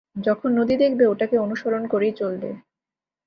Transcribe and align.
যখন 0.19 0.49
নদী 0.59 0.75
দেখবে 0.77 1.03
ওটাকে 1.07 1.35
অনুসরন 1.37 1.83
করেই 1.87 2.13
চলবে। 2.13 2.49